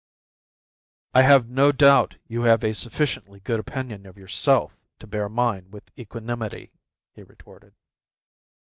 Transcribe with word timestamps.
"I 1.13 1.21
have 1.21 1.47
no 1.47 1.71
doubt 1.71 2.15
you 2.27 2.41
have 2.41 2.63
a 2.63 2.73
sufficiently 2.73 3.39
good 3.39 3.59
opinion 3.59 4.07
of 4.07 4.17
yourself 4.17 4.75
to 4.97 5.05
bear 5.05 5.29
mine 5.29 5.69
with 5.69 5.91
equanimity," 5.95 6.73
he 7.13 7.21
retorted. 7.21 7.75